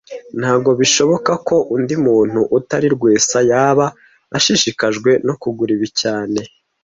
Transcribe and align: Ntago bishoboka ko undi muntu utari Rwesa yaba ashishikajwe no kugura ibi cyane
Ntago 0.39 0.69
bishoboka 0.79 1.31
ko 1.47 1.55
undi 1.75 1.95
muntu 2.05 2.39
utari 2.57 2.87
Rwesa 2.95 3.39
yaba 3.51 3.85
ashishikajwe 4.37 5.11
no 5.25 5.33
kugura 5.41 5.71
ibi 5.77 5.89
cyane 6.01 6.39